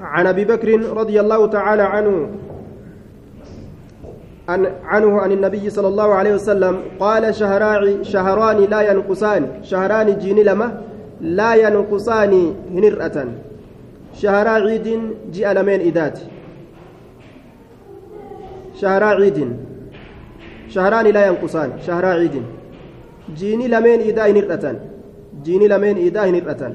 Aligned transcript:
عن 0.00 0.26
أبي 0.26 0.44
بكر 0.44 0.96
رضي 0.96 1.20
الله 1.20 1.46
تعالى 1.46 1.82
عنه 1.82 2.28
عن 4.48 4.66
عنه 4.84 5.20
عن 5.20 5.32
النبي 5.32 5.70
صلى 5.70 5.88
الله 5.88 6.14
عليه 6.14 6.34
وسلم 6.34 6.82
قال 7.00 7.34
شهران 7.34 8.04
شهران 8.04 8.56
لا 8.56 8.90
ينقصان 8.90 9.46
شهران 9.62 10.18
جين 10.18 10.38
لما 10.38 10.82
لا 11.20 11.54
ينقصان 11.54 12.54
هنرأة. 12.74 13.26
شهرا 14.14 14.50
عيد 14.50 15.00
جاء 15.32 15.52
لمن 15.52 15.80
إدات 15.88 16.18
شهرا 18.80 19.06
عيد 19.06 19.56
شهران 20.68 21.06
لا 21.06 21.26
ينقصان 21.26 21.70
شهرا 21.86 22.08
عيد 22.08 22.42
جيني 23.34 23.68
لمن 23.68 24.00
إدا 24.08 24.30
هنرأة. 24.30 24.74
جيني 25.44 25.68
لمن 25.68 26.06
إدا 26.06 26.24
هنرأة. 26.30 26.72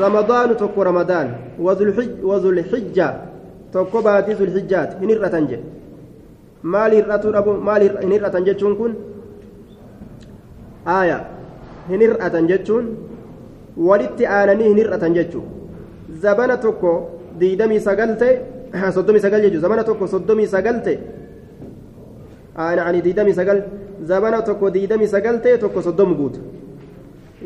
رمضان 0.00 0.56
تكو 0.56 0.82
رمضان 0.82 1.28
وذو 2.24 2.50
الحجة 2.50 3.08
تكو 3.72 3.98
باتي 4.00 4.32
ذو 4.32 4.44
الحجات 4.44 4.90
maali 6.62 6.96
hir'atuu 7.02 7.32
dhabu 7.34 7.52
maali 7.68 7.90
hin 8.00 8.12
hir'atan 8.14 8.44
jechuun 8.46 8.76
kun 8.78 8.92
aaya 10.86 11.18
hin 11.88 12.00
hir'atan 12.06 12.46
jechuun 12.50 12.86
walitti 13.88 14.26
aananii 14.26 14.68
hin 14.70 14.78
hir'atan 14.82 15.14
jechuun 15.18 15.44
zabana 16.22 16.56
tokko 16.64 16.92
diidamii 17.40 17.80
sagal 17.88 18.14
ta'e 18.22 18.92
soddomii 18.98 19.24
sagal 19.26 19.42
jechuun 19.46 19.64
zabana 19.66 19.84
tokko 19.90 20.06
soddomii 20.14 20.46
sagal 20.54 20.78
ta'e 20.86 20.98
aani 22.56 23.02
diidamii 23.08 23.34
sagal 23.40 23.62
zabana 24.12 24.42
tokko 24.48 24.70
diidamii 24.78 25.10
sagal 25.16 25.42
ta'e 25.42 25.58
tokko 25.58 25.82
soddom 25.88 26.14
guuta 26.20 26.40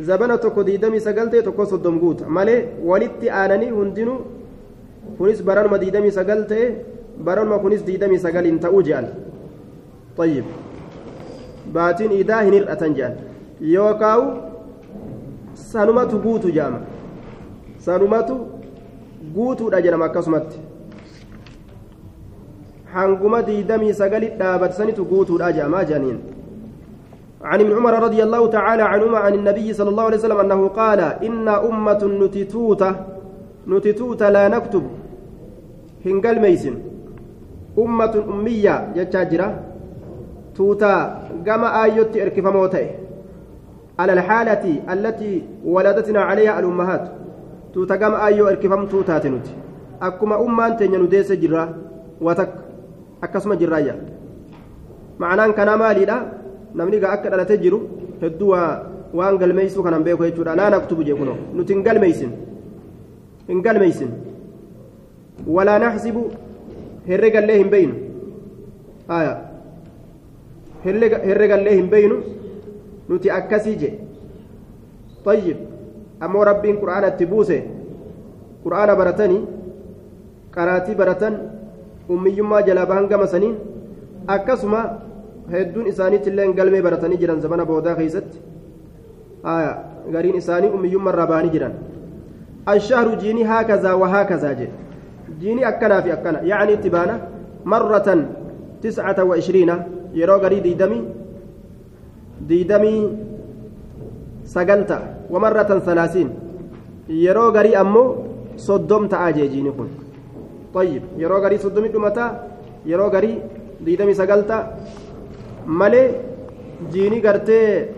zabana 0.02 0.38
tokko 0.38 0.64
diidamii 0.66 1.00
sagal 1.00 1.30
ta'e 1.30 1.42
tokko 1.42 1.66
soddom 1.66 1.98
guuta 2.00 2.28
malee 2.28 2.58
walitti 2.84 3.30
aananii 3.30 3.70
hundinuu 3.70 4.18
kunis 5.18 5.42
baranuma 5.42 5.78
diidamii 5.78 6.10
sagal 6.20 6.44
ta'e. 6.52 6.68
baranuma 7.24 7.58
kunis 7.58 7.86
diidamii 7.86 8.18
sagaliin 8.18 8.58
ta'uu 8.60 8.82
je'an 8.82 9.06
طيب 10.18 10.44
baatiin 11.72 12.12
idaa 12.12 12.40
hin 12.42 12.52
hir'atan 12.54 12.94
je'an 12.98 13.14
yookaawu 13.60 14.26
sanumatu 15.54 16.18
guutu 16.26 16.52
je'ama 16.56 16.80
sanumatu 17.86 18.36
guutuudha 19.34 19.80
jedhama 19.86 20.04
akkasumatti 20.04 20.60
hanguma 22.94 23.42
diidamii 23.48 23.94
sagali 24.02 24.28
dhaabatsanitu 24.42 25.04
guutuudha 25.12 25.52
je'amaa 25.58 25.84
je'aniin 25.92 26.18
عن 27.50 27.58
ابن 27.60 27.72
عمر 27.78 27.94
رضي 28.06 28.20
الله 28.26 28.42
تعالى 28.56 28.82
عنهما 28.82 29.18
عن 29.18 29.34
النبي 29.34 29.68
صلى 29.78 29.90
الله 29.92 30.04
عليه 30.08 30.16
وسلم 30.16 30.40
أنه 30.44 30.60
قال 30.80 31.00
إن 31.26 31.48
أمة 31.48 32.02
نتتوتة 32.22 32.90
نتتوتة 33.68 34.26
لا 34.36 34.44
نكتب. 34.48 34.84
هنقل 36.06 36.36
ميسن. 36.40 36.76
ummatun 37.76 38.24
ummiyya 38.32 38.74
jechaa 38.96 39.24
jira 39.30 39.48
tuutaa 40.56 41.00
gama 41.44 41.68
aayyotti 41.80 42.18
erkifamoo 42.24 42.68
ta'e 42.68 42.88
على 43.98 44.12
الحالة 44.12 44.64
التي 44.92 45.42
ولدتنا 45.64 46.20
عليها 46.20 46.60
الأمهات. 46.60 47.04
توتا 47.74 47.96
كما 47.96 48.26
أيو 48.26 48.48
إركفمتو 48.48 49.02
تاتنوت 49.02 49.46
أكما 50.02 50.36
أمان 50.44 50.76
تنينو 50.76 51.04
ديس 51.04 51.32
جرا. 51.32 51.64
وتك 52.20 52.52
أكسما 53.22 53.54
جرايا 53.54 53.94
معناه 55.18 55.46
كان 55.46 55.78
مالي 55.78 56.04
لا. 56.04 56.18
Namni 56.74 57.00
gaa 57.00 57.12
akka 57.16 57.30
dhalate 57.30 57.58
jiru 57.64 57.80
hedduu 58.22 58.52
waan 59.20 59.38
galmeeysuu 59.42 59.82
kanan 59.82 60.04
beeku 60.04 60.24
jechuudha 60.28 60.56
laa 60.60 60.70
naktubu 60.70 61.04
jee 61.08 61.14
kuno 61.20 61.36
nuti 61.54 61.72
hin 61.74 61.82
galmeeysin 61.88 62.32
hin 63.48 63.62
galmeeysin 63.68 64.10
walaa 65.58 65.78
naxsibu 65.84 66.24
herregallee 67.08 67.58
hin 67.58 67.70
beeynu 67.70 67.94
herregallee 71.28 71.76
hin 71.76 71.88
beeynu 71.94 72.18
nuti 73.08 73.30
akkasii 73.30 73.76
je 73.84 73.90
طيب 75.26 75.56
ammoo 76.20 76.44
rabbiin 76.48 76.78
qur'aana 76.82 77.08
itti 77.12 77.26
buuse 77.26 77.56
qur'aana 78.64 78.94
baratanii 79.00 79.40
qaraatii 80.54 80.94
baratan 81.00 81.34
ummiyyummaa 82.14 82.62
jalaa 82.68 82.86
bahan 82.90 83.08
gama 83.10 83.26
saniin 83.32 83.56
akkasuma 84.34 84.80
hedduun 85.52 85.86
isaaniitti 85.92 86.30
illee 86.30 86.46
galmee 86.60 86.82
baratanii 86.86 87.18
jiran 87.22 87.40
zamana 87.44 87.64
boodaa 87.70 87.94
keessatti 88.00 88.38
gariin 90.14 90.36
isaanii 90.42 90.70
ummiyyummaa 90.78 91.12
irraa 91.14 91.26
bahanii 91.32 91.52
jiran 91.56 91.74
ashahru 92.74 93.16
jiinii 93.22 93.46
haakazaa 93.52 93.96
wa 94.02 94.08
haakazaa 94.14 94.54
jedhe 94.60 94.72
jiini 95.40 95.64
akkanaa 95.70 96.00
fi 96.06 96.10
akkana 96.16 96.38
yacni 96.52 96.72
itti 96.78 96.90
baana 96.96 97.14
marratan 97.74 98.24
tiscata 98.82 99.24
wa 99.30 99.38
ishriina 99.42 99.76
yeroo 100.20 100.38
garii 100.44 100.60
diidamii 100.66 101.02
diidamii 102.48 103.00
sagalta 104.56 104.98
wa 105.34 105.40
marratan 105.46 105.80
salaasiin 105.90 106.30
yeroo 107.24 107.50
garii 107.58 107.76
ammoo 107.84 108.08
soddom 108.66 109.08
ta'aa 109.14 109.32
jee 109.38 109.48
jiini 109.54 109.72
kun 109.78 109.88
طيب 110.76 111.02
yeroo 111.22 111.40
garii 111.40 111.58
soddomii 111.64 111.92
dhumataa 111.94 112.30
yeroo 112.90 113.10
garii 113.10 113.36
diidamii 113.86 114.14
sagalta 114.20 114.56
malee 115.66 116.14
jiini 116.92 117.20
gartee 117.20 117.88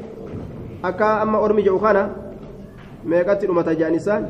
akka 0.82 1.20
amma 1.22 1.38
ormi 1.46 1.62
jedhu 1.62 1.78
kana 1.78 2.02
meeqatti 3.04 3.46
dhumata 3.46 3.74
jedhan 3.78 3.94
isaan 4.00 4.22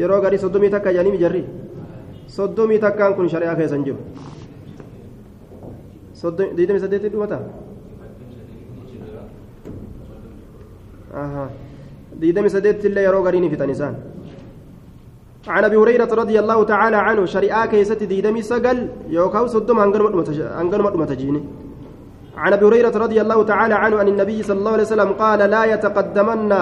yeroo 0.00 0.20
garii 0.24 0.38
soddomii 0.44 0.70
takka 0.74 0.90
jedhanii 0.92 1.14
mijarri 1.16 1.44
soddomii 2.36 2.80
takkaan 2.86 3.14
kun 3.16 3.28
shari'aa 3.34 3.56
keessan 3.60 3.84
jiru 3.86 3.98
diidamii 6.56 6.82
saddeetti 6.84 7.12
dhumata 7.14 7.38
diidamii 12.20 12.50
saddeetti 12.56 12.86
illee 12.90 13.04
yeroo 13.08 13.22
garii 13.28 13.40
ni 13.44 13.50
fitan 13.54 13.70
isaan 13.76 13.96
عن 15.54 15.64
ابي 15.64 15.76
هريره 15.76 16.08
رضي 16.22 16.40
الله 16.40 16.58
تعالى 16.64 16.96
عنه 16.96 17.24
شريعه 17.24 17.66
كيست 17.66 18.02
ديدمي 18.02 18.42
سجل 18.42 18.78
يوكاو 19.12 19.46
صدم 19.46 19.78
انغل 19.78 20.82
مدمت 20.86 21.12
جيني 21.20 21.40
عن 22.36 22.52
أبي 22.52 22.64
هريرة 22.66 22.96
رضي 22.98 23.20
الله 23.20 23.42
تعالى 23.42 23.74
عنه 23.74 23.96
عن 23.96 24.08
النبي 24.08 24.42
صلى 24.42 24.58
الله 24.58 24.72
عليه 24.72 24.82
وسلم 24.82 25.12
قال 25.12 25.38
لا 25.38 25.64
يتقدمن 25.64 26.52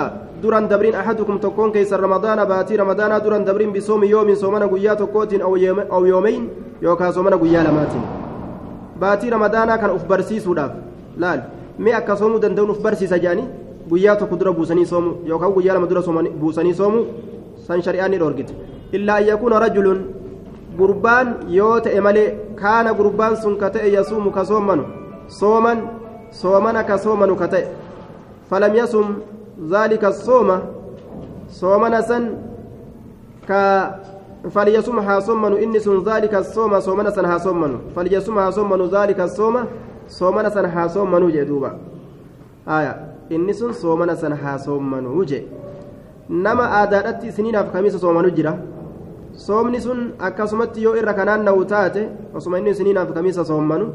دران 0.42 0.68
دبرين 0.68 0.94
أحدكم 0.94 1.38
تكون 1.38 1.72
كيس 1.72 1.92
رمضان 1.92 2.44
باتي 2.44 2.76
رمضان 2.76 3.22
دران 3.24 3.44
دبرين 3.44 3.72
بصوم 3.72 4.04
يوم 4.04 4.34
صومنا 4.34 4.66
غيا 4.66 4.94
تكوت 4.94 5.32
أو 5.34 5.56
يوم 5.56 5.78
أو 5.80 6.06
يومين 6.06 6.48
يوكا 6.82 7.10
صومنا 7.10 7.36
غيا 7.36 7.60
لماتين 7.66 8.04
باتي 9.00 9.28
رمضان 9.28 9.68
كان 9.80 9.90
اف 9.90 10.04
برسيسوداف 10.10 10.72
لا 11.16 11.42
مي 11.78 11.96
اكا 11.96 12.14
صومو 12.14 12.38
دندون 12.38 12.70
اف 12.70 12.80
برسيس 12.84 13.14
جاني 13.14 13.44
غيا 13.92 14.14
تو 14.14 14.26
قدره 14.26 14.50
بوسني 14.50 14.84
صوم 14.84 15.06
يوكا 15.24 15.46
غيا 15.46 15.74
لما 15.74 15.86
درا 15.86 16.00
صومني 16.00 16.28
بوسني 16.40 16.72
صوم 16.74 16.94
سان 17.66 17.82
شرياني 17.82 18.18
دورغت 18.18 18.50
إلا 18.94 19.18
أن 19.18 19.24
يكون 19.28 19.52
رجل 19.52 19.88
gurbaan 20.80 21.26
yoo 21.52 21.80
ta'e 21.84 22.00
malee 22.00 22.28
kaana 22.56 22.94
gurbaan 22.96 23.36
sun 23.36 23.60
ka 23.60 23.68
ka 26.88 26.96
soomanu 26.98 27.36
ka 27.36 27.46
ta'e 27.48 27.66
falam 28.50 28.74
yasum 28.74 29.08
ذلك 29.62 30.04
الصوم 30.04 30.48
صومنا 31.48 32.00
سن 32.00 32.24
ك 33.48 33.52
فليصم 34.50 34.98
ها 34.98 35.20
صومن 35.20 35.52
إني 35.62 35.78
سن 35.78 36.02
ذلك 36.02 36.34
الصوم 36.34 36.80
صومنا 36.80 37.10
سن 37.10 37.24
ها 37.24 37.38
صومن. 37.38 37.94
فليصم 37.94 38.38
ها 38.38 38.50
صومن 38.50 38.80
ذلك 38.90 39.20
الصوم 39.20 39.56
صومنا 40.08 40.48
سن 40.50 40.64
ها 40.64 40.86
صومن 40.86 41.30
جدوبا 41.30 41.70
آية. 42.68 42.92
إني 43.32 43.52
سن 43.52 43.72
صومنا 43.72 44.14
سن 44.14 44.32
ها 44.32 44.56
صومن 44.56 45.06
وجه. 45.06 45.42
نما 46.30 46.82
آدادتي 46.82 47.30
سنين 47.30 47.56
أفكاميس 47.56 47.96
صومن 47.96 48.34
جرا 48.34 48.54
soomni 49.32 49.80
sun 49.80 50.12
akkasumatti 50.20 50.82
yoo 50.82 50.96
irra 50.96 51.14
kanaan 51.14 51.40
na'u 51.44 51.64
taate 51.64 52.08
osuma 52.36 52.58
inni 52.58 52.74
siniinaaf 52.74 53.14
kamiisa 53.16 53.44
soommanu 53.44 53.86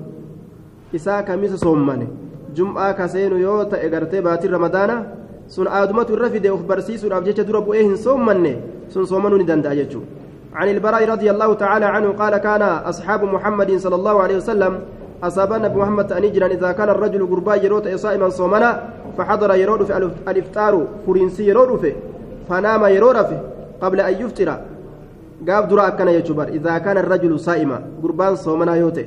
isaa 0.94 1.24
kamiisa 1.24 1.58
soommane? 1.58 2.08
Jum'aa 2.54 2.94
kaseenu 2.94 3.38
yoo 3.38 3.66
ta'e 3.66 3.90
gartee 3.90 4.22
baatiin 4.22 4.52
ramadaana 4.52 5.04
sun 5.48 5.68
aadumatu 5.68 6.14
irra 6.14 6.30
fide 6.30 6.50
of 6.52 6.62
barsiisuudhaaf 6.70 7.26
jecha 7.26 7.44
dura 7.44 7.62
bu'ee 7.62 7.84
hin 7.84 7.98
soommanne 7.98 8.54
sun 8.90 9.06
soomanuu 9.08 9.38
ni 9.38 9.46
danda'a 9.52 9.76
jechuudha 9.82 10.18
عن 10.58 10.70
البراء 10.70 11.10
رضي 11.10 11.32
الله 11.32 11.54
تعالى 11.54 11.86
عنه 11.86 12.10
قال 12.18 12.38
كان 12.38 12.62
أصحاب 12.62 13.24
محمد 13.24 13.78
صلى 13.78 13.96
الله 13.96 14.22
عليه 14.24 14.38
وسلم 14.38 14.80
أصابنا 15.24 15.68
بمحمد 15.68 16.12
أن 16.12 16.24
يجرا 16.24 16.48
إذا 16.48 16.72
كان 16.72 16.90
الرجل 16.90 17.28
قربا 17.28 17.56
يروت 17.56 17.88
صائما 17.88 18.30
صومنا 18.30 18.70
فحضر 19.18 19.56
يرود 19.56 19.84
في 19.84 19.98
الإفطار 20.28 20.74
فرنسي 21.08 21.48
يرود 21.48 21.80
في 21.80 21.94
فنام 22.50 22.86
يرود 22.86 23.18
في 23.26 23.38
قبل 23.82 24.00
أن 24.02 24.14
يفطر 24.22 24.50
قاب 25.50 25.68
درا 25.70 25.90
كان 25.90 26.08
يجبر 26.08 26.48
إذا 26.58 26.78
كان 26.78 26.98
الرجل 26.98 27.40
صائما 27.40 27.78
قربان 28.04 28.36
صومنا 28.36 28.76
يوتي 28.76 29.06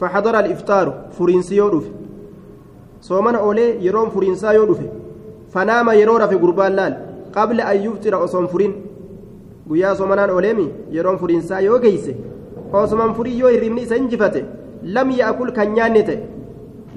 فحضر 0.00 0.38
الإفطار 0.38 0.86
فرنسي 1.18 1.56
يرود 1.56 1.86
صومنا 3.00 3.38
أولي 3.38 3.84
يروم 3.86 4.10
فرنسا 4.10 4.52
يرود 4.52 4.80
فنام 5.52 5.90
يرور 5.90 6.26
في 6.26 6.34
قربان 6.34 6.72
لال 6.72 6.92
قبل 7.36 7.60
أن 7.60 7.76
يفطر 7.86 8.24
أصوم 8.24 8.46
فرين 8.46 8.74
guyyaa 9.68 9.94
soomanaan 9.98 10.30
ooleemi 10.30 10.64
yeroon 10.96 11.16
furiinsaa 11.18 11.60
yoo 11.60 11.78
geeyse 11.84 12.12
osuman 12.80 13.14
furii 13.14 13.38
yoo 13.38 13.48
hirribni 13.54 13.82
isa 13.86 13.96
injifate 14.00 14.44
lam 14.96 15.10
yaakul 15.20 15.50
kan 15.56 15.72
nyaanne 15.76 16.02
ta'e 16.08 16.18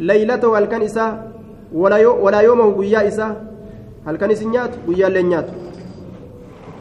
leeylatahu 0.09 0.53
halkan 0.57 0.83
isaa 0.89 1.11
walaa 2.23 2.43
yoomahu 2.47 2.75
guyyaa 2.79 3.03
isaa 3.11 3.31
halkan 4.05 4.35
isin 4.35 4.51
nyaatu 4.55 4.83
guyyaallee 4.87 5.23
nyaatu 5.31 5.53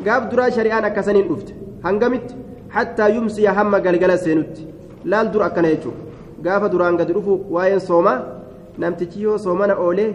gaaf 0.08 0.28
duraa 0.32 0.50
shari'aan 0.58 0.88
akkasaniin 0.90 1.28
dhufte 1.30 1.56
hangamitti 1.86 2.34
hattaa 2.76 3.08
yumsiya 3.16 3.56
hamma 3.60 3.80
galgala 3.86 4.18
seenutti 4.26 4.68
laal 5.14 5.32
dur 5.32 5.42
akkana 5.48 5.74
jechuudha 5.74 6.07
gaafa 6.44 6.68
duraan 6.72 6.96
gadi 7.00 7.12
dhufu 7.16 7.34
waa'een 7.54 7.80
soomaa 7.88 8.18
namtichi 8.84 9.22
yoo 9.26 9.38
soomana 9.44 9.74
oolee 9.84 10.10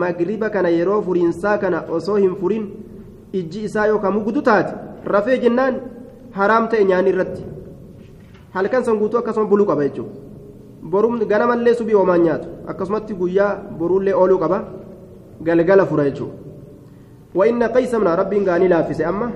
magriba 0.00 0.50
kana 0.54 0.68
yeroo 0.76 1.00
furiinsaa 1.06 1.58
kana 1.64 1.84
osoo 1.98 2.16
hin 2.24 2.34
furin 2.40 2.64
ijji 3.40 3.64
isaa 3.68 3.86
yookaan 3.92 4.14
mugdu 4.18 4.42
taate 4.48 4.72
rafee 5.14 5.38
jennaan 5.44 5.74
haraam 6.38 6.68
ta'e 6.68 6.84
nyaanni 6.90 7.10
irratti. 7.14 7.42
Halkan 8.54 8.84
san 8.84 8.98
guutuu 9.00 9.18
akkasuma 9.20 9.46
buluu 9.52 9.66
qaba 9.66 9.82
jechuudha. 9.86 10.14
Boruun 10.92 11.20
ganamallee 11.32 11.74
subii 11.80 11.94
oomaan 12.00 12.22
nyaatu 12.26 12.48
akkasumatti 12.72 13.14
guyyaa 13.20 13.50
boruullee 13.78 14.14
ooluu 14.20 14.38
qaba 14.42 14.58
galgala 15.48 15.86
fura 15.86 16.04
jechuudha. 16.08 16.34
Wa'inna 17.38 17.68
qaysamna 17.74 18.16
rabbiin 18.20 18.44
gaanii 18.48 18.68
laaffise 18.72 19.04
amma 19.10 19.30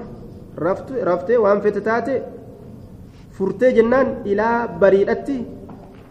raftee 1.09 1.37
waan 1.45 1.61
fete 1.67 1.81
taate 1.89 2.15
furtee 3.37 3.73
jennaan 3.77 4.09
ilaa 4.33 4.69
bariidhatti 4.81 5.37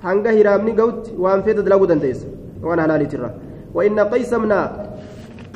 hanga 0.06 0.32
hiraamni 0.38 0.74
ga'utti 0.80 1.16
waan 1.24 1.44
fete 1.46 1.62
dalaguu 1.68 1.88
dandeessa 1.92 2.28
waan 2.68 2.80
halaaliitirra 2.84 3.30
wa'inna 3.76 4.06
qaysamna 4.14 4.60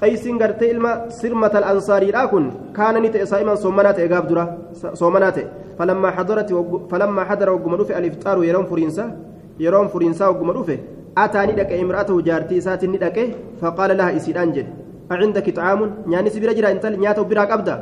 qaysiin 0.02 0.38
gartee 0.42 0.72
ilma 0.74 0.92
sirmata 1.20 1.58
al'ansaariidhaa 1.62 2.28
kun 2.34 2.46
kaana 2.78 3.00
ni 3.06 3.10
ta'e 3.14 3.26
saa'iman 3.32 3.58
soomanaa 3.66 3.94
ta'e 4.00 4.08
gaaf 4.14 4.26
dura 4.32 4.46
soomanaa 5.02 5.32
ta'e 5.38 5.46
falammaa 5.78 6.16
hadarati 6.18 6.54
falammaa 6.92 7.30
hadara 7.32 7.54
wagguma 7.56 7.80
dhufe 7.84 7.94
aliftaaru 8.00 8.48
yeroon 8.50 8.68
furiinsa 8.72 9.06
yeroon 9.66 9.90
furiinsaa 9.94 10.34
wagguma 10.34 10.58
dhufe 10.58 10.76
ataa 11.24 11.46
ni 11.52 11.54
dhaqe 11.62 11.80
imra'atahu 11.86 12.26
jaartii 12.28 12.60
isaatiin 12.64 12.92
ni 12.96 13.06
dhaqe 13.06 13.24
faqaala 13.62 14.02
laha 14.02 14.20
isiidhaan 14.20 14.52
jedhe 14.58 14.74
أعندك 15.12 15.48
طعام 15.56 15.82
نياني 16.12 16.30
سبيرا 16.36 16.52
جرا 16.58 16.70
انت 16.76 16.86
نياتا 16.86 17.24
برا 17.30 17.44
قبدا 17.52 17.76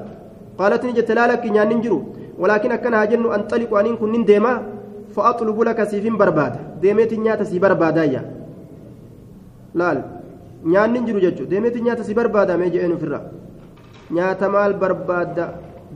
قالت 0.59 0.81
نجت 0.85 1.09
لا 1.17 1.25
لك 1.31 1.43
نياني 1.53 1.75
جرو 1.83 1.99
ولكن 2.41 2.71
أكنها 2.77 3.05
جن 3.11 3.25
أنطلق 3.37 3.71
أن 3.79 3.97
كن 4.01 4.13
ديما 4.29 4.53
فأطلب 5.16 5.60
لك 5.60 5.84
سيفين 5.84 6.16
برباد 6.16 6.80
ديميت 6.82 7.12
نياتا 7.14 7.44
سي 7.44 7.58
بربادا 7.58 8.04
يا 8.04 8.22
laal 9.74 9.98
nyaanni 10.64 11.00
jiru 11.06 11.20
jechuudha 11.24 11.50
deemeeti 11.50 11.80
nyaata 11.80 12.04
si 12.04 12.14
barbaada 12.14 12.56
mee 12.60 12.70
je'een 12.74 12.92
ofirra 12.96 13.20
nyaata 14.16 14.48
maal 14.54 14.74
barbaadda 14.82 15.44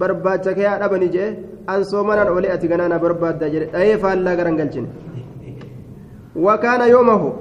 barbaacha 0.00 0.54
kee 0.56 0.66
haa 0.70 0.78
dhabani 0.82 1.08
je'e 1.14 1.28
an 1.72 1.84
soomanaan 1.90 2.30
olee 2.36 2.52
ati 2.56 2.68
ganaana 2.72 2.98
barbaadda 3.04 3.50
jedhe 3.54 3.66
dhahee 3.74 3.96
faallaa 4.04 4.36
garan 4.40 4.56
galchine 4.60 4.88
wakaana 6.46 6.86
yoomahu 6.94 7.32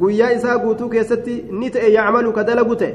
guyyaa 0.00 0.32
isaa 0.38 0.58
guutuu 0.64 0.88
keessatti 0.94 1.34
ni 1.60 1.70
ta'e 1.76 1.92
yacmalu 1.98 2.32
ka 2.38 2.44
dalagu 2.48 2.76
ta'e 2.82 2.94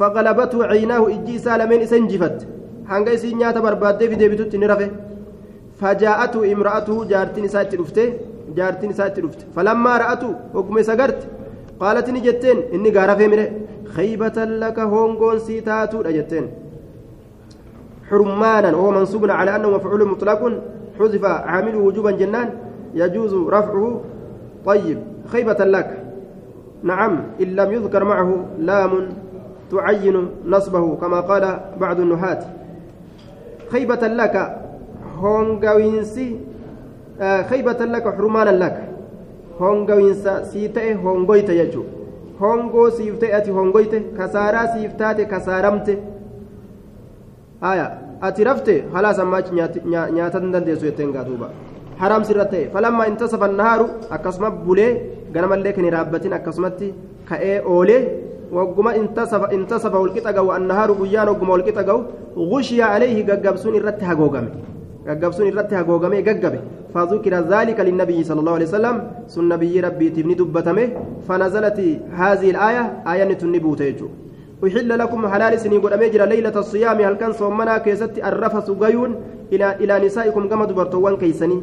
faqalabatu 0.00 0.66
ciinaahu 0.72 1.10
ijji 1.16 1.34
isaa 1.40 1.58
lameen 1.62 1.86
isa 1.86 1.96
injifatte 2.02 2.46
hanga 2.92 3.16
isiin 3.16 3.38
nyaata 3.42 3.64
barbaaddee 3.66 4.10
fideebitutti 4.12 4.58
ni 4.62 4.66
rafe 4.72 4.86
isaa 7.49 7.63
itti 7.65 7.77
dhufte 7.77 8.03
jaartiin 8.57 8.91
isaa 8.91 9.07
itti 9.11 9.21
dhufte 9.25 9.43
falammaa 9.55 9.97
ra'atu 10.03 10.29
hogguma 10.53 10.79
isa 10.85 10.95
garte 10.95 11.25
قالت 11.79 12.09
نجتين 12.09 12.57
إني 12.73 12.89
قارف 12.89 13.19
مره. 13.21 13.47
خيبة 13.85 14.37
لك 14.43 14.79
هونغون 14.79 15.39
سيتاتو 15.39 16.01
جتين 16.01 16.45
حرمانا 18.09 18.75
وهو 18.75 18.91
منصوب 18.91 19.29
على 19.29 19.55
أنه 19.55 19.69
مفعول 19.69 20.07
مطلق 20.07 20.41
حذف 20.99 21.25
عامله 21.25 21.77
وجوبا 21.77 22.11
جنان 22.11 22.49
يجوز 22.93 23.33
رفعه. 23.33 24.01
طيب 24.65 24.99
خيبة 25.31 25.65
لك. 25.65 26.03
نعم 26.83 27.13
إن 27.41 27.55
لم 27.55 27.71
يذكر 27.71 28.03
معه 28.03 28.45
لام 28.59 29.09
تعين 29.71 30.27
نصبه 30.45 30.95
كما 30.95 31.19
قال 31.19 31.59
بعض 31.79 31.99
النحاة 31.99 32.41
خيبة 33.71 34.07
لك. 34.07 34.35
آه 37.21 37.41
خيبة 37.43 37.85
لك 37.85 38.15
حرمانا 38.15 38.49
لك 38.49 38.97
hongawiinsa 39.59 40.33
sii 40.49 40.67
ta'e 40.69 40.93
hongoyte 41.03 41.53
jechuudha 41.59 41.93
hongoo 42.41 42.89
siif 42.97 43.15
ta'e 43.21 43.33
ati 43.37 43.55
hongoyte 43.55 43.99
kasaaraa 44.17 44.67
siif 44.73 44.91
kasaaramte 45.31 45.97
haya 47.61 47.87
ati 48.21 48.43
rafte 48.49 48.73
halaas 48.93 49.19
ammaachi 49.25 49.55
nyaata 49.55 50.39
hin 50.39 50.53
dandeessu 50.57 50.85
jetteen 50.89 51.11
gaatuuba 51.17 51.49
haraam 52.03 52.23
sirra 52.29 52.45
ta'e 52.53 52.69
falammaa 52.75 53.09
intasafa 53.13 53.51
nahaaru 53.55 53.89
akkasuma 54.17 54.51
bulee 54.69 54.91
ganamallee 55.33 55.73
kan 55.79 55.89
raabbatin 55.97 56.37
akkasumatti 56.39 56.93
ka'ee 57.29 57.59
oolee 57.75 58.01
wagguma 58.57 58.95
intasafa 59.01 59.97
walqixa 60.03 60.33
ga'u 60.39 60.51
annahaaru 60.59 60.99
guyyaan 61.01 61.33
wagguma 61.33 61.57
walqixa 61.57 61.83
ga'u 61.89 61.99
gushiya 62.53 62.93
alayhi 62.97 63.23
gaggabsuun 63.29 63.79
irratti 63.81 64.05
hagoogame 64.11 64.76
gaggabsuun 65.07 65.47
irratti 65.51 65.75
hagoogame 65.79 66.21
gaggabe. 66.29 66.59
فذكر 66.93 67.33
ذلك 67.53 67.79
للنبي 67.79 68.23
صلى 68.23 68.39
الله 68.39 68.53
عليه 68.53 68.65
وسلم 68.65 68.95
سن 69.27 69.49
نبي 69.49 69.79
ربي 69.79 70.09
تبني 70.09 70.33
دبتمه 70.33 70.87
فنزلت 71.27 71.79
هذه 72.21 72.49
الآية 72.49 72.83
آية 73.11 73.33
تنبوت 73.33 73.81
يجو 73.81 74.07
أحل 74.65 74.89
لكم 74.99 75.27
حلال 75.27 75.59
سني 75.59 75.77
قد 75.77 75.93
أميجر 75.93 76.25
ليلة 76.25 76.55
الصيام 76.63 76.97
هل 77.01 77.13
كان 77.21 77.31
صومنا 77.33 77.77
كيست 77.77 78.17
الرفس 78.29 78.69
غيون 78.69 79.11
إلى 79.53 79.67
إلى 79.75 80.05
نسائكم 80.05 80.43
كما 80.49 80.65
دبرتوان 80.65 81.15
كيسني 81.21 81.57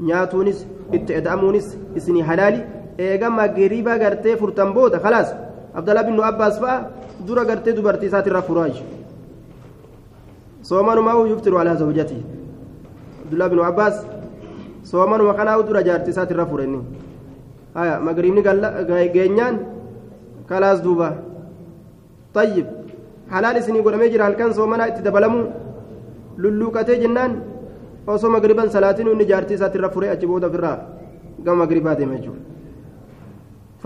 نياتونس 0.00 0.66
اتأدأمونس 0.94 1.66
إسني 1.96 2.24
حلالي 2.24 2.60
إيغا 3.00 3.28
مغريبا 3.28 3.94
غرتي 4.02 4.36
فرتنبوتا 4.36 4.98
خلاص 4.98 5.28
عبد 5.74 5.88
الله 5.90 6.02
بن 6.02 6.20
عباس 6.20 6.58
فا 6.62 6.72
درا 7.26 7.42
غرتي 7.42 7.72
دبرتي 7.72 8.08
سات 8.08 8.26
الرفراج 8.28 8.74
صومان 10.62 10.98
ما 10.98 11.12
يفطر 11.32 11.56
على 11.56 11.76
زوجته 11.76 12.20
الله 13.32 13.46
بن 13.46 13.60
عباس 13.60 13.96
soomanuma 14.86 15.34
kanaa 15.34 15.62
dura 15.66 15.82
jaartii 15.82 16.12
isaati 16.14 16.32
irra 16.34 16.46
furenni 16.46 16.78
haya 17.74 17.94
magriibni 18.06 18.42
geenyaan 19.14 19.56
kalaas 20.50 20.78
duuba 20.84 21.08
tayyib 22.36 22.66
halaal 23.34 23.56
isinii 23.60 23.82
godhamee 23.86 24.10
jira 24.14 24.24
halkan 24.28 24.54
soomanaa 24.58 24.88
itti 24.90 25.02
dabalamu 25.06 25.40
lulluuqatee 26.42 26.98
jennaan 27.02 27.32
osoo 28.14 28.30
magriban 28.36 28.70
salaatiin 28.76 29.08
inni 29.14 29.26
jaartii 29.32 29.56
isaati 29.58 29.78
irra 29.78 29.90
furee 29.94 30.10
achi 30.14 30.26
booda 30.30 30.46
ofirraa 30.50 30.76
gama 31.44 31.58
magribaa 31.62 31.94
deema 31.98 32.14
jechuudha 32.18 32.55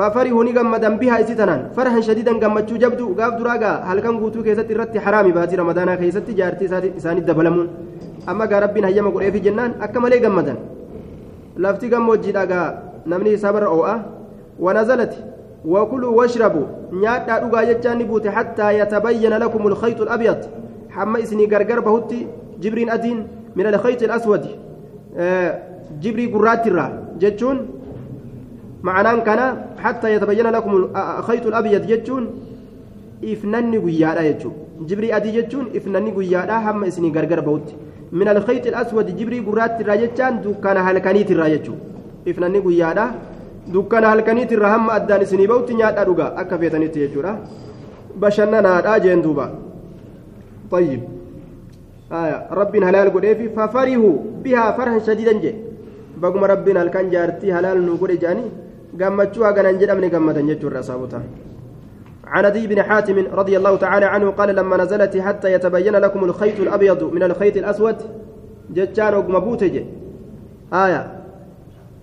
ففرحوا 0.01 0.45
نجمدا 0.49 0.91
بها 1.01 1.17
إسيتنا 1.23 1.57
فرحا 1.77 2.01
شديدا 2.09 2.33
جمتشو 2.43 2.77
جبدو 2.83 3.07
قاف 3.19 3.33
دراغا 3.41 3.73
هل 3.89 3.99
كان 4.05 4.17
قوتو 4.21 4.41
كيست 4.47 4.71
الرت 4.75 4.95
حرامي 5.05 5.33
باتي 5.37 5.57
رمضان 5.61 5.89
كيست 6.01 6.29
جارتي 6.39 6.67
ساني 7.05 7.21
دبلمون 7.29 7.69
أما 8.31 8.45
قاربين 8.51 8.85
هيما 8.89 9.11
قرئ 9.15 9.29
في 9.35 9.39
جنان 9.47 9.71
أكمل 9.85 10.13
جمدا 10.25 10.57
lafti 11.65 11.89
gammoojjiidha 11.89 12.47
gaa 12.47 12.75
namni 13.07 13.33
isaa 13.33 13.53
barra 13.53 13.69
oo'a 13.71 13.95
wanazalati 14.59 15.19
wakuluu 15.65 16.17
washrabu 16.17 16.63
nyaadhaa 17.03 17.41
dhugaa 17.41 17.65
jechaan 17.71 17.99
ni 17.99 18.05
buute 18.05 18.29
hattaa 18.37 18.73
yatabayyana 18.73 19.39
lakum 19.39 19.67
alkhayxu 19.67 20.03
alabyad 20.03 20.49
hamma 20.97 21.21
isinii 21.25 21.47
gargar 21.47 21.81
bahutti 21.89 22.27
jibriin 22.61 22.91
adiin 22.97 23.19
min 23.57 23.67
alkhayxi 23.67 24.05
alaswadi 24.05 24.53
jibrii 26.03 26.29
gurraattirraa 26.35 26.91
jechuun 27.19 27.59
ma'anaan 28.89 29.21
kana 29.29 29.47
hattaa 29.85 30.15
yatabayyana 30.15 30.51
lakum 30.57 30.73
alkhayxu 30.95 31.49
alabyad 31.53 31.85
jechuun 31.93 32.25
ifnanni 33.35 33.79
guyyaadha 33.85 34.23
jechuun 34.29 34.55
jibrii 34.89 35.13
adii 35.19 35.37
jechuun 35.39 35.67
ifnanni 35.79 36.11
guyyaadha 36.17 36.65
hamma 36.67 36.91
isinii 36.91 37.17
gargar 37.19 37.43
bahutti 37.49 37.77
من 38.13 38.29
الخيط 38.29 38.67
الأسود 38.67 39.17
جبري 39.17 39.41
قرات 39.47 39.81
الراجتان 39.81 40.43
دكان 40.43 40.77
هلكنيت 40.77 41.31
الراجتو 41.31 41.75
إفناني 42.29 42.59
قيادا 42.59 43.07
دكان 43.75 44.05
هلكنيت 44.05 44.53
الرهم 44.53 44.91
أدان 44.91 45.25
سنيبوت 45.31 45.71
نيات 45.73 45.99
أرقا 45.99 46.27
أكفيتني 46.41 46.89
تيجورا. 46.89 47.33
بشننا 48.17 48.81
راجين 48.87 49.23
دوبا 49.23 49.47
طيب. 50.71 51.03
آية. 52.13 52.39
رب 52.51 52.75
هلال 52.77 53.09
قريفي 53.15 53.47
ففرحوا 53.57 54.15
بها 54.45 54.65
فرحا 54.77 54.99
شديدا 55.07 55.33
جي. 55.43 55.55
بقم 56.19 56.45
ربنا 56.45 56.83
الكان 56.83 57.11
جارتي 57.11 57.53
هلال 57.53 57.87
نقول 57.87 58.19
جاني. 58.19 58.47
قنا 59.57 59.73
نجد 59.73 59.91
أمني 59.91 60.09
قمتا 60.09 60.41
جيجورا 60.41 60.81
سابوتا 60.81 61.23
عن 62.27 62.45
ابي 62.45 62.67
بن 62.67 62.83
حاتم 62.83 63.27
رضي 63.33 63.57
الله 63.57 63.77
تعالى 63.77 64.07
عنه 64.07 64.31
قال 64.31 64.57
لما 64.57 64.77
نزلت 64.77 65.17
حتى 65.17 65.53
يتبين 65.53 65.97
لكم 65.97 66.25
الخيط 66.25 66.61
الابيض 66.61 67.03
من 67.15 67.23
الخيط 67.23 67.57
الاسود 67.57 67.97
جتان 68.71 69.15
وقمبوتج 69.15 69.75
آية 70.73 71.03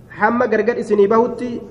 حما 0.09 0.45
غرغر 0.45 0.79
اسني 0.79 1.07
بهوتي 1.07 1.61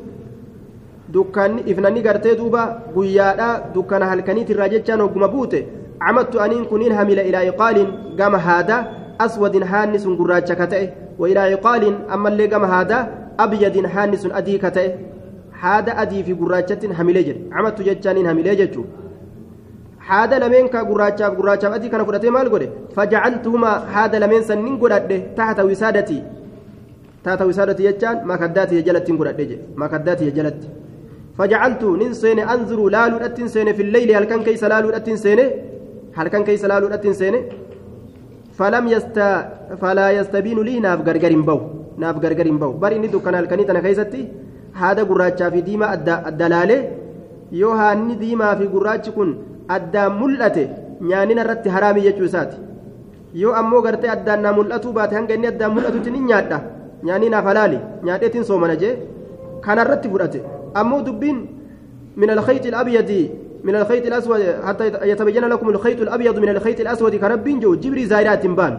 دكان 1.09 1.59
افناني 1.71 2.01
غرتي 2.07 2.35
دوبا 2.35 2.63
غيادا 2.97 3.51
دكان 3.75 4.03
الراجتان 4.51 5.01
وقمبوته 5.01 5.63
camadtu 5.99 6.41
aniin 6.41 6.67
kuniin 6.67 6.93
hamila 6.93 7.23
ilaa 7.23 7.43
iqaalin 7.51 7.89
gama 8.17 8.39
haada 8.39 8.77
aswadin 9.19 9.65
haanni 9.73 9.99
sun 9.99 10.17
gurraacha 10.17 10.57
ka 10.57 10.67
ta'e 10.73 10.87
wa 11.19 11.29
ilaa 11.29 11.47
iqaalin 11.57 11.97
ammallee 12.17 12.49
gama 12.55 12.69
haada 12.73 12.99
abyadin 13.45 13.87
haanni 13.95 14.17
sun 14.23 14.33
adii 14.41 14.59
ka 14.65 14.71
ta'e 14.77 14.89
haada 15.63 15.93
adii 16.03 16.23
fi 16.27 16.33
gurraachattiin 16.41 16.93
hamilee 16.99 17.25
jedhe 17.29 17.43
camadtu 17.55 17.83
jechaaniin 17.89 18.27
hamilee 18.31 18.57
jechuudha 18.61 18.91
haada 20.09 20.39
lameen 20.45 20.69
ka 20.75 20.81
gurraachaaf 20.91 21.33
gurraachaaf 21.39 21.73
adii 21.79 21.91
kana 21.93 22.05
fudhatee 22.09 22.33
maal 22.37 22.49
godhe 22.55 22.69
fajacaltuhuma 22.97 23.71
haada 23.95 24.19
lameen 24.25 24.45
san 24.49 24.61
nin 24.67 24.75
godhadhe 24.83 25.17
taata 25.39 25.63
wisaadatii 25.71 26.23
taata 27.25 27.45
wisaadatii 27.51 27.87
jechaan 27.89 28.19
makaddaatiya 28.31 28.83
jalattiin 28.89 29.17
godhadhe 29.21 29.45
jedhe 29.51 29.63
makaddaatiya 29.83 30.33
jalatti 30.39 30.69
fajacaltu 31.39 31.89
nin 32.03 32.13
seene 32.23 32.43
anzuru 32.55 32.85
laaluudhattiin 32.97 33.49
seene 33.55 33.73
filleyli 33.79 34.13
halkan 34.19 34.45
keeysa 34.49 34.69
laaluudhattiin 34.73 35.19
seene 35.25 35.45
halkan 36.19 36.45
keeysa 36.49 36.69
laaluudhattiin 36.73 37.17
seene 37.23 37.41
فلم 38.61 38.85
يست 38.95 39.19
فلا 39.83 40.07
يستبين 40.19 40.59
لي 40.69 40.75
ناف 40.85 40.99
غرغر 41.09 41.33
باو 41.99 42.13
ناف 42.13 42.17
غرغر 42.25 42.49
باو 42.51 42.73
بر 42.73 42.93
اني 42.93 43.09
دكان 43.09 43.35
halkanii 43.35 43.67
tana 43.67 43.81
keessatti 43.81 44.29
haada 44.73 45.05
gurraachaa 45.05 45.51
fi 45.51 45.63
diimaa 45.63 45.91
addalaale 46.31 46.77
yoo 47.53 47.75
haanni 47.81 48.17
diimaa 48.23 48.57
fi 48.57 48.67
gurraachi 48.75 49.11
kun 49.17 49.31
addaan 49.69 50.13
mul'ate 50.21 50.65
nyaanina 51.01 51.41
irratti 51.45 51.69
haraamii 51.69 52.05
jechuu 52.09 52.27
isaati 52.31 52.57
yoo 53.43 53.55
ammoo 53.61 53.83
gartee 53.87 54.11
addaan 54.17 54.41
naa 54.43 54.53
mul'atuu 54.59 54.93
baate 54.99 55.15
hanga 55.19 55.35
inni 55.35 55.47
addaan 55.53 55.73
mul'atutti 55.77 56.11
ni 56.11 56.21
nyaadha 56.31 56.59
nyaanni 57.07 57.33
naaf 57.35 57.47
halaali 57.51 57.79
nyaadheetiin 58.07 58.45
soomana 58.51 58.77
jee 58.83 58.95
kanarratti 59.67 60.09
fudhate 60.13 60.39
ammoo 60.81 61.03
dubbiin 61.09 61.39
min 62.21 62.31
alkhayxi 62.37 62.69
alabyadi 62.73 63.21
من 63.67 63.75
الخيط 63.75 64.07
الأسود 64.07 64.41
حتى 64.65 64.85
يتبين 65.11 65.45
لكم 65.45 65.69
الخيط 65.69 66.01
الأبيض 66.01 66.39
من 66.39 66.49
الخيط 66.49 66.81
الأسود 66.81 67.15
كرب 67.15 67.47
جو 67.61 67.75
جبري 67.75 68.07
زايرات 68.07 68.47
بان 68.47 68.75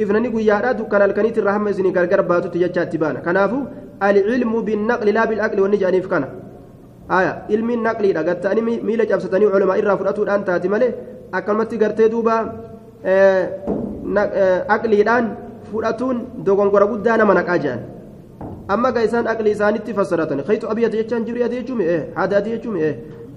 إفنني 0.00 0.28
قيادات 0.28 0.78
كان 0.90 1.02
الكنيت 1.02 1.36
الرحمة 1.38 1.72
سني 1.72 1.90
كالقربات 1.96 2.44
تججات 2.54 2.96
بان 2.96 3.16
كنافو 3.26 3.58
العلم 4.02 4.52
بالنقل 4.66 5.08
لا 5.16 5.24
بالأكل 5.24 5.60
والنجاني 5.60 6.02
فكنا 6.02 6.28
آية 7.18 7.32
علم 7.50 7.70
النقل 7.70 8.04
إذا 8.04 8.22
قلت 8.28 8.46
أني 8.46 8.60
ميلة 8.60 9.04
جابستني 9.04 9.46
علماء 9.54 9.78
إرى 9.78 9.98
فرأتوا 9.98 10.24
الآن 10.24 10.44
تاتي 10.44 10.68
مالي 10.68 10.88
أكلمتي 11.34 11.76
قرتي 11.82 12.08
دوبا 12.08 12.36
أكلي 14.74 15.02
الآن 15.02 15.24
فرأتون 15.72 16.16
دوغن 16.46 16.68
قرى 16.74 16.84
قدانا 16.92 17.24
منك 17.24 17.48
أجان 17.48 17.80
أما 18.70 18.90
قيسان 18.90 19.26
أكل 19.26 19.46
إسانيتي 19.48 19.92
فسرتني 19.98 20.42
خيط 20.48 20.64
أبيض 20.64 20.94
يجان 20.94 21.24
جبري 21.24 21.44
أدي 21.44 21.56
يجومي 21.56 21.84
إيه 21.84 22.02
هذا 22.16 22.36
أدي 22.38 22.50
يجومي 22.54 22.80
إيه 22.84 22.94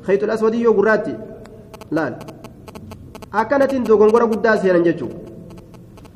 خيط 0.08 0.24
الأسود 0.24 0.54
يو 0.56 0.72
قراتي 0.78 1.16
لا 1.92 2.04
أكنتين 3.34 3.84
دوغن 3.84 4.10
قرى 4.10 4.26
قداس 4.32 4.66
هنا 4.66 4.80
جيتشو 4.88 5.08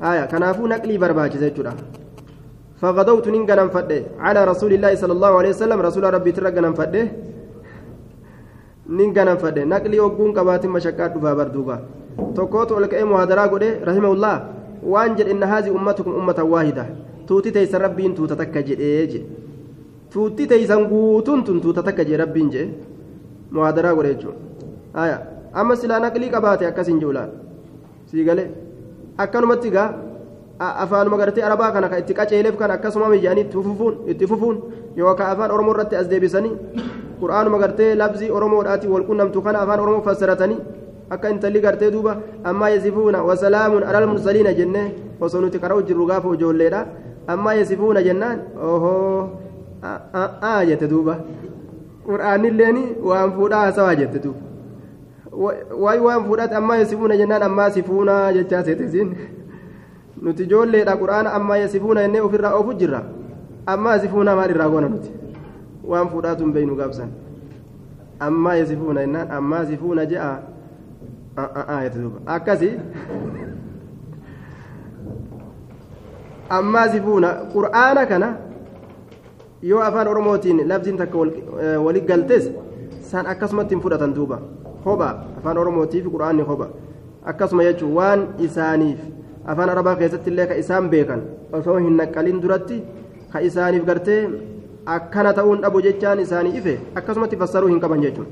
آية 0.02 0.24
كنافو 0.32 0.66
نقلي 0.66 0.98
برباجي 0.98 1.38
زيتشو 1.38 1.62
فغدوت 2.80 3.26
ننقنا 3.28 3.68
فده 3.74 3.98
على 4.24 4.40
رسول 4.44 4.72
الله 4.76 4.92
صلى 4.94 5.12
الله 5.16 5.32
عليه 5.38 5.52
وسلم 5.54 5.78
رسول 5.88 6.04
ربي 6.14 6.32
ترقنا 6.32 6.72
فده 6.72 7.02
ننقنا 8.98 9.34
فده 9.42 9.62
نقلي 9.64 10.00
وقون 10.00 10.30
قبات 10.36 10.64
مشكات 10.66 11.10
دفا 11.16 11.32
بردوبا 11.38 11.76
توكوت 12.36 12.72
ولكأي 12.72 13.04
مهادرا 13.04 13.44
قده 13.52 13.70
رحمه 13.88 14.12
الله 14.16 14.36
وانجل 14.92 15.28
إن 15.32 15.42
هذه 15.52 15.70
أمتكم 15.78 16.12
أمة 16.20 16.38
واحدة 16.52 16.84
توتي 17.28 17.50
تيس 17.54 17.74
ربين 17.84 18.14
توتا 18.16 18.34
تكجي 18.40 18.74
إيجي 18.80 19.20
توتي 20.12 20.44
تيسان 20.50 20.82
قوتون 20.90 21.44
توتا 21.44 21.82
تكجي 21.88 22.16
ربين 22.16 22.48
جي 22.52 22.62
مهادرا 23.56 23.90
قده 23.98 24.32
آية 25.02 25.18
أما 25.60 25.74
سلا 25.80 25.98
نقلي 26.04 26.26
قباتي 26.34 26.68
أكسين 26.68 26.98
جولا 27.02 27.24
سيقالي 28.10 28.69
أكنمتي 29.22 29.70
قا 29.76 29.84
afaanuma 30.60 31.16
gartee 31.16 31.42
arabaa 31.42 31.72
kana 31.72 31.88
ka 31.88 31.98
itti 31.98 32.14
qaceeleef 32.14 32.56
kan 32.60 32.70
akkasuma 32.70 33.08
mijaanii 33.08 33.44
itti 34.12 34.26
fufuun 34.30 34.56
yookaan 34.96 35.30
afaan 35.32 35.50
oromoo 35.54 35.72
irratti 35.74 35.96
as 35.96 36.08
deebisanii 36.10 36.52
qura'aanuma 37.20 37.58
gartee 37.62 37.94
labsii 38.00 38.28
oromoodhaati 38.38 38.86
walqunnamtu 38.94 39.42
kana 39.46 39.62
afaan 39.64 39.80
oromoo 39.84 40.02
fassaratanii 40.08 40.58
akka 41.16 41.30
intalli 41.34 41.60
gartee 41.66 41.90
duuba 41.94 42.12
ammaa 42.52 42.68
yasifuuna 42.74 43.22
wasalaamuun 43.28 43.84
alal 43.92 44.06
mursaliina 44.12 44.52
jennee 44.60 44.84
osoo 45.20 45.40
nuti 45.40 45.58
qara'u 45.64 45.82
jirru 45.88 46.06
gaafa 46.12 46.34
ijoolleedha 46.36 46.84
ammaa 47.36 47.54
yasifuuna 47.60 48.02
jennaan 48.08 48.38
ohoo 48.72 49.30
aa 50.50 50.60
jette 50.72 50.90
duuba 50.92 51.16
qura'aanilleeni 52.06 52.84
waan 53.08 53.32
fuudhaa 53.40 53.64
haasawaa 53.64 53.94
jette 54.02 54.22
duuba 54.24 54.49
waayii 55.32 56.02
waan 56.04 56.24
fuudhaati 56.24 56.54
ammaa 56.54 56.76
yasifuuna 56.76 57.16
jennaan 57.16 57.42
ammaa 57.42 57.70
sifuuna 57.70 58.32
jechaa 58.32 58.62
seetisiin. 58.64 59.16
nuti 60.22 60.42
ijoolleedha 60.42 60.96
quraana 60.96 61.32
ammaa 61.32 61.56
yasifuuna 61.56 62.00
jennee 62.02 62.20
ofirraa 62.20 62.54
oofu 62.56 62.72
jirra 62.80 63.02
ammaa 63.66 63.92
yasifuuna 63.96 64.36
maal 64.36 64.50
irraa 64.50 64.68
goona 64.68 64.88
nuti? 64.88 65.10
Waan 65.90 66.08
fuudhaatu 66.08 66.44
hin 66.44 66.52
beeynu 66.52 66.76
gaabsan 66.76 67.08
ammaa 68.26 68.54
yasifuuna 68.54 69.00
jennaan 69.00 69.30
ammaa 69.38 69.58
yasifuuna 69.62 70.06
je'a. 70.06 70.30
Akkasi. 72.26 72.70
Ammaa 76.58 76.86
yasifuuna 76.86 77.28
qur'aana 77.54 78.06
kana 78.06 78.28
yoo 79.62 79.80
afaan 79.88 80.08
oromootiin 80.08 80.68
labsiin 80.68 80.96
takka 80.96 81.18
wali 81.84 82.00
galtes 82.00 82.50
san 83.10 83.26
akkasumatti 83.26 83.74
hin 83.74 83.82
fudhatan 83.82 84.14
duuba 84.14 84.38
kopha 84.84 85.08
afaan 85.38 85.58
oromootiif 85.62 86.04
qur'aanni 86.14 86.44
kopha 86.50 86.68
akkasuma 87.32 87.62
jechuun 87.68 87.92
waan 87.98 88.20
isaaniif 88.46 89.00
afaan 89.54 89.70
arabaa 89.74 89.96
keessatti 90.02 90.30
illee 90.32 90.46
ka 90.52 90.54
isaan 90.62 90.88
beekan 90.94 91.20
osoo 91.58 91.76
hin 91.84 91.96
naqqalin 92.00 92.38
duratti 92.44 92.78
ka 93.32 93.38
isaaniif 93.48 93.84
gartee 93.90 94.20
akkana 94.96 95.32
ta'uun 95.38 95.60
dhabu 95.64 95.78
jechaan 95.86 96.18
isaanii 96.26 96.56
ife 96.60 96.74
akkasumatti 97.00 97.36
fassaruu 97.42 97.68
hin 97.72 97.80
qaban 97.84 98.00
jechuun 98.06 98.28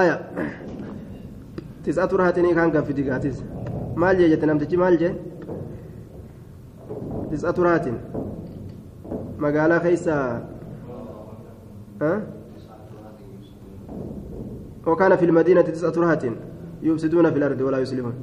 aya 0.00 0.16
tis'atu 1.84 2.16
raatinii 2.22 2.54
kaan 2.58 2.70
gaffiti 2.76 3.02
gaatis 3.10 3.36
maal 4.04 4.16
jee 4.22 4.28
jette 4.32 4.46
namtichi 4.50 4.76
maal 4.82 4.96
jee 5.02 5.12
tis'atu 7.30 7.62
raatin 7.68 7.96
magaalaa 9.46 9.80
keessa 9.86 10.14
وكان 14.86 15.16
في 15.16 15.24
المدينة 15.24 15.62
تسعة 15.62 15.96
رهط 15.96 16.22
يفسدون 16.82 17.30
في 17.32 17.38
الأرض 17.38 17.60
ولا 17.60 17.78
يصلحون 17.78 18.14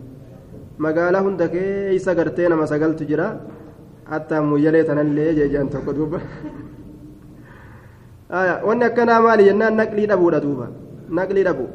magaalaa 0.80 1.22
hunda 1.26 1.48
keeysa 1.54 2.16
gartee 2.16 2.48
nama 2.52 2.68
sagaltu 2.72 3.04
jira 3.10 3.26
hattaa 4.12 4.42
muyyalee 4.50 4.84
tanallee 4.90 5.34
jeejaan 5.40 5.70
tokko 5.74 5.94
duuba 5.98 6.20
wanni 8.68 8.86
akkanaa 8.88 9.20
maali 9.26 9.48
jennaan 9.50 9.76
naqlii 9.82 10.08
dhabuudha 10.12 10.40
duuba 10.46 10.68
naqlii 11.20 11.44
dhabu 11.48 11.66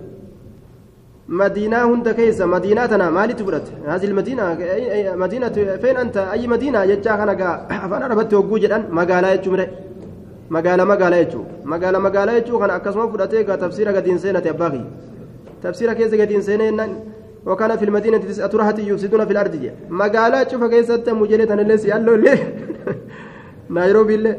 madiinaa 1.41 1.85
hunda 1.91 2.15
keessa 2.21 2.47
madiinaa 2.55 2.89
tana 2.93 3.11
maalitti 3.19 3.45
fudhate 3.49 3.73
haazil 3.89 4.15
madiinaa 4.21 4.51
madiinatu 5.25 5.67
feen 5.85 6.01
anta 6.05 6.31
ayyi 6.35 6.49
madiinaa 6.55 6.87
jechaa 6.93 7.17
kana 7.21 7.35
gaa 7.43 7.55
afaan 7.85 8.03
arabatti 8.09 8.35
hogguu 8.41 8.63
jedhan 8.65 8.89
magaalaa 9.01 9.37
magaala 10.55 10.85
magaalaa 10.93 11.23
jechuu 11.25 11.45
magaala 11.73 11.99
magaalaa 12.07 12.39
jechuu 12.39 12.59
kana 12.63 12.75
akkasuma 12.79 13.09
fudhatee 13.13 13.45
gaa 13.49 13.59
tafsiira 13.65 13.93
gadiin 13.97 14.19
seenate 14.25 14.49
abbaa 14.55 14.71
kiyya. 14.71 14.87
Tafsiira 15.63 15.95
keessa 15.99 16.17
gadiin 16.23 16.43
seenee 16.49 16.71
jennaan 16.71 16.93
وكان 17.47 17.77
في 17.77 17.85
المدينة 17.85 18.19
تسعة 18.19 18.51
رهط 18.55 18.79
يفسدون 18.79 19.25
في 19.25 19.33
الأرض 19.33 19.57
جي 19.57 19.71
مقالة 19.91 20.49
شوف 20.49 20.65
كيسة 20.65 21.13
مجلة 21.13 21.53
أنا 21.55 21.73
لسي 21.73 21.89
يالله 21.89 22.17
ليه 22.17 22.41
نيروبي 23.71 24.17
ليه 24.17 24.39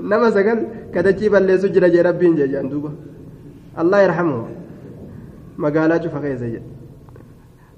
نما 0.00 0.30
سقل 0.30 0.58
كتجيب 0.94 1.34
اللي 1.34 1.58
سجل 1.58 1.90
جي 1.92 2.00
ربين 2.00 2.34
جي 2.36 2.46
جاندوبا 2.46 2.92
الله 3.80 3.98
يرحمه 4.04 4.46
مقالة 5.58 6.02
شوف 6.02 6.14
جي 6.16 6.60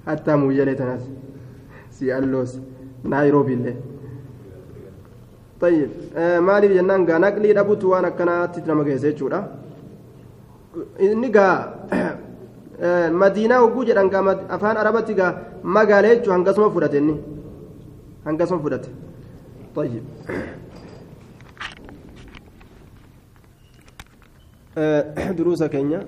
حتى 0.07 0.33
مجلة 0.37 0.81
ناس 0.91 1.03
سي 1.91 2.19
اللوس 2.19 2.59
نيروبي 3.05 3.55
ليه 3.55 3.77
طيب 5.61 5.91
آه 6.17 6.41
مالي 6.41 6.69
جنان 6.75 7.01
قا 7.11 7.19
نقلي 7.19 7.53
ربوت 7.53 7.85
وأنا 7.85 8.09
كانت 8.09 8.55
جودا 9.21 9.41
inni 11.07 11.29
gaa 11.37 11.57
madiinaa 13.21 13.59
hogguu 13.63 13.85
jedhan 13.89 14.09
gaa 14.13 14.35
afaan 14.57 14.77
arabatti 14.83 15.15
gaa 15.21 15.33
magaala 15.77 16.09
jechuun 16.13 16.35
hangasuma 16.37 16.69
fudhate 16.75 16.97
inni 17.03 17.15
hangasuma 18.27 18.63
fudhate 18.67 18.91
طيب 19.77 20.03
دروس 25.39 25.63
كينيا 25.63 26.07